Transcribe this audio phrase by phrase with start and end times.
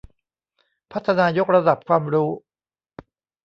[0.91, 2.29] พัฒนายกระดับความรู้